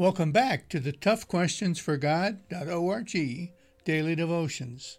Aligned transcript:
Welcome 0.00 0.32
back 0.32 0.70
to 0.70 0.80
the 0.80 0.92
Tough 0.92 1.28
Questions 1.28 1.78
for 1.78 1.98
God.org 1.98 3.50
daily 3.84 4.14
devotions. 4.14 4.98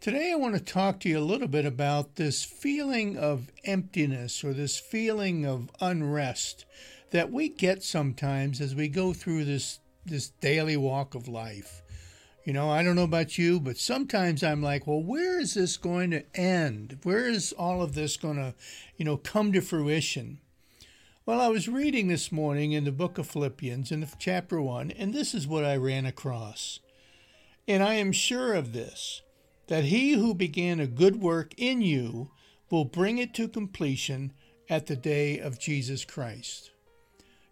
Today 0.00 0.32
I 0.32 0.34
want 0.34 0.56
to 0.56 0.60
talk 0.60 0.98
to 0.98 1.08
you 1.08 1.20
a 1.20 1.20
little 1.20 1.46
bit 1.46 1.64
about 1.64 2.16
this 2.16 2.42
feeling 2.42 3.16
of 3.16 3.52
emptiness 3.62 4.42
or 4.42 4.52
this 4.52 4.76
feeling 4.76 5.46
of 5.46 5.70
unrest 5.80 6.66
that 7.12 7.30
we 7.30 7.48
get 7.48 7.84
sometimes 7.84 8.60
as 8.60 8.74
we 8.74 8.88
go 8.88 9.12
through 9.12 9.44
this 9.44 9.78
this 10.04 10.30
daily 10.40 10.76
walk 10.76 11.14
of 11.14 11.28
life. 11.28 11.84
You 12.44 12.52
know, 12.52 12.68
I 12.70 12.82
don't 12.82 12.96
know 12.96 13.04
about 13.04 13.38
you, 13.38 13.60
but 13.60 13.78
sometimes 13.78 14.42
I'm 14.42 14.64
like, 14.64 14.84
well, 14.84 15.00
where 15.00 15.38
is 15.38 15.54
this 15.54 15.76
going 15.76 16.10
to 16.10 16.24
end? 16.34 16.98
Where 17.04 17.28
is 17.28 17.52
all 17.52 17.82
of 17.82 17.94
this 17.94 18.16
going 18.16 18.38
to, 18.38 18.56
you 18.96 19.04
know, 19.04 19.16
come 19.16 19.52
to 19.52 19.60
fruition? 19.60 20.40
Well, 21.28 21.42
I 21.42 21.48
was 21.48 21.68
reading 21.68 22.08
this 22.08 22.32
morning 22.32 22.72
in 22.72 22.84
the 22.84 22.90
book 22.90 23.18
of 23.18 23.28
Philippians 23.28 23.92
in 23.92 24.08
chapter 24.18 24.62
1, 24.62 24.92
and 24.92 25.12
this 25.12 25.34
is 25.34 25.46
what 25.46 25.62
I 25.62 25.76
ran 25.76 26.06
across. 26.06 26.80
And 27.68 27.82
I 27.82 27.96
am 27.96 28.12
sure 28.12 28.54
of 28.54 28.72
this, 28.72 29.20
that 29.66 29.84
he 29.84 30.12
who 30.12 30.34
began 30.34 30.80
a 30.80 30.86
good 30.86 31.20
work 31.20 31.52
in 31.58 31.82
you 31.82 32.30
will 32.70 32.86
bring 32.86 33.18
it 33.18 33.34
to 33.34 33.46
completion 33.46 34.32
at 34.70 34.86
the 34.86 34.96
day 34.96 35.38
of 35.38 35.60
Jesus 35.60 36.02
Christ. 36.02 36.70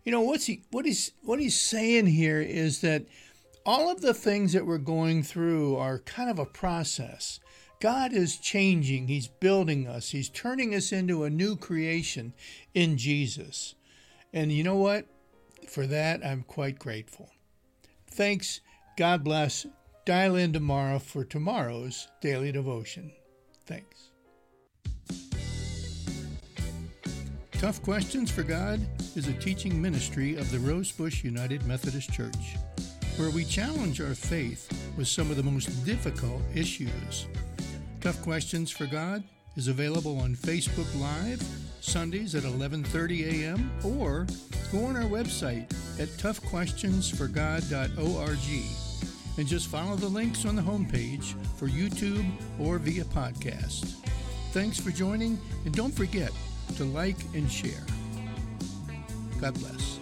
You 0.05 0.13
know, 0.13 0.23
what's 0.23 0.47
he 0.47 0.63
what 0.71 0.87
he's 0.87 1.13
what 1.23 1.39
he's 1.39 1.61
saying 1.61 2.07
here 2.07 2.41
is 2.41 2.81
that 2.81 3.05
all 3.67 3.91
of 3.91 4.01
the 4.01 4.15
things 4.15 4.55
that 4.55 4.65
we're 4.65 4.79
going 4.79 5.23
through 5.23 5.77
are 5.77 5.99
kind 5.99 6.31
of 6.31 6.39
a 6.39 6.47
process. 6.47 7.41
God 7.81 8.13
is 8.13 8.39
changing, 8.39 9.09
He's 9.09 9.29
building 9.29 9.87
us, 9.87 10.11
He's 10.11 10.29
turning 10.29 10.75
us 10.75 10.93
into 10.93 11.25
a 11.25 11.31
new 11.31 11.57
creation 11.57 12.33
in 12.75 12.97
Jesus. 12.97 13.75
And 14.33 14.51
you 14.51 14.63
know 14.63 14.77
what? 14.77 15.07
For 15.69 15.87
that, 15.87 16.25
I'm 16.25 16.43
quite 16.43 16.79
grateful. 16.79 17.31
Thanks. 18.11 18.61
God 18.97 19.25
bless. 19.25 19.67
Dial 20.07 20.37
in 20.37 20.53
tomorrow 20.53 20.99
for 20.99 21.25
tomorrow's 21.25 22.09
daily 22.21 22.53
devotion. 22.53 23.13
Thanks. 23.67 24.11
Tough 27.53 27.83
Questions 27.83 28.31
for 28.31 28.43
God 28.43 28.81
is 29.17 29.29
a 29.29 29.33
teaching 29.35 29.81
ministry 29.81 30.37
of 30.37 30.51
the 30.51 30.59
Rosebush 30.59 31.25
United 31.25 31.67
Methodist 31.67 32.13
Church, 32.13 32.57
where 33.17 33.31
we 33.31 33.45
challenge 33.45 34.01
our 34.01 34.15
faith 34.15 34.71
with 34.97 35.09
some 35.09 35.31
of 35.31 35.37
the 35.37 35.43
most 35.43 35.85
difficult 35.85 36.43
issues. 36.55 37.27
Tough 38.01 38.23
Questions 38.23 38.71
for 38.71 38.87
God 38.87 39.23
is 39.57 39.67
available 39.69 40.19
on 40.21 40.35
Facebook 40.37 40.89
Live 41.01 41.43
Sundays 41.81 42.35
at 42.35 42.43
11:30 42.45 43.43
a.m. 43.43 43.71
or 43.85 44.27
go 44.73 44.85
on 44.85 44.97
our 44.97 45.09
website 45.09 45.65
at 46.01 46.09
toughquestionsforgod.org 46.19 48.39
and 49.39 49.47
just 49.47 49.69
follow 49.69 49.97
the 49.97 50.09
links 50.09 50.45
on 50.45 50.57
the 50.57 50.63
homepage 50.63 51.35
for 51.57 51.69
YouTube 51.69 52.29
or 52.59 52.79
via 52.79 53.05
podcast. 53.05 53.95
Thanks 54.53 54.81
for 54.81 54.91
joining 54.91 55.39
and 55.65 55.75
don't 55.75 55.95
forget 55.95 56.33
to 56.77 56.85
like 56.85 57.19
and 57.35 57.51
share. 57.51 57.85
God 59.41 59.55
bless. 59.61 59.96